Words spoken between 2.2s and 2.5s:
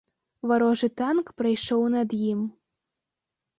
ім.